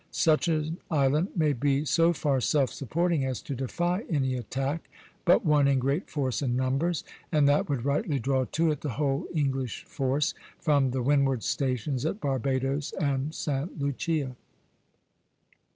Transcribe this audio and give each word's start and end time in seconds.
Such 0.09 0.47
an 0.47 0.79
island 0.89 1.27
may 1.35 1.53
be 1.53 1.85
so 1.85 2.11
far 2.11 2.41
self 2.41 2.71
supporting 2.73 3.23
as 3.23 3.39
to 3.43 3.53
defy 3.53 4.03
any 4.09 4.33
attack 4.33 4.89
but 5.25 5.45
one 5.45 5.67
in 5.67 5.77
great 5.77 6.09
force 6.09 6.41
and 6.41 6.57
numbers, 6.57 7.03
and 7.31 7.47
that 7.47 7.69
would 7.69 7.85
rightly 7.85 8.17
draw 8.17 8.45
to 8.45 8.71
it 8.71 8.81
the 8.81 8.93
whole 8.97 9.27
English 9.35 9.83
force 9.83 10.33
from 10.57 10.89
the 10.89 11.03
windward 11.03 11.43
stations 11.43 12.03
at 12.03 12.19
Barbadoes 12.19 12.95
and 12.99 13.31
Sta. 13.35 13.67
Lucia. 13.77 14.35